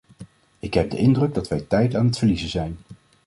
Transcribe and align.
Ik 0.59 0.73
heb 0.73 0.89
de 0.89 0.97
indruk 0.97 1.33
dat 1.33 1.47
wij 1.47 1.61
tijd 1.61 1.95
aan 1.95 2.05
het 2.05 2.17
verliezen 2.17 2.49
zijn. 2.49 2.77